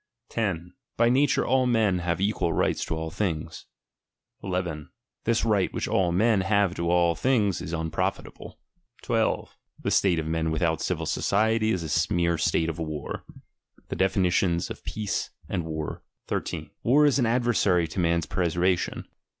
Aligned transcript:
10. 0.29 0.73
By 0.97 1.09
nature 1.09 1.45
*U 1.47 1.67
men 1.67 1.99
have 1.99 2.19
equal 2.19 2.51
right 2.51 2.75
to 2.75 2.95
all 2.95 3.11
things. 3.11 3.67
11. 4.41 4.89
This 5.25 5.45
right 5.45 5.71
which 5.71 5.87
all 5.87 6.11
men 6.11 6.41
have 6.41 6.73
to 6.73 6.89
all 6.89 7.13
things, 7.13 7.61
is 7.61 7.71
unprofitable. 7.71 8.57
12. 9.03 9.55
Tiie 9.83 9.91
state 9.93 10.17
of 10.17 10.25
•Hen 10.25 10.49
without 10.49 10.81
civil 10.81 11.05
society, 11.05 11.69
is 11.69 11.83
a 12.07 12.11
mere 12.15 12.39
state 12.39 12.67
of 12.67 12.79
war: 12.79 13.25
the 13.89 13.95
defini 13.95 14.31
tions 14.31 14.71
of 14.71 14.83
peace 14.83 15.29
and 15.47 15.65
war, 15.65 16.01
13. 16.25 16.71
War 16.81 17.05
is 17.05 17.19
an 17.19 17.27
adversary 17.27 17.87
to 17.89 17.99
man's 17.99 18.25
preservation. 18.25 19.05